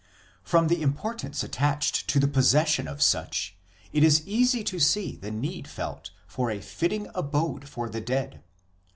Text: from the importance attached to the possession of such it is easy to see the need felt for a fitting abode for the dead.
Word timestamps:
from 0.41 0.67
the 0.67 0.81
importance 0.81 1.43
attached 1.43 2.07
to 2.07 2.19
the 2.19 2.27
possession 2.27 2.87
of 2.87 3.03
such 3.03 3.55
it 3.93 4.03
is 4.03 4.27
easy 4.27 4.63
to 4.63 4.79
see 4.79 5.15
the 5.15 5.29
need 5.29 5.67
felt 5.67 6.09
for 6.25 6.49
a 6.49 6.59
fitting 6.59 7.07
abode 7.13 7.69
for 7.69 7.87
the 7.87 8.01
dead. 8.01 8.41